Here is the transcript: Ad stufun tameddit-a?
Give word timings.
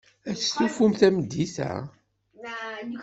Ad 0.29 0.37
stufun 0.43 0.91
tameddit-a? 0.99 1.73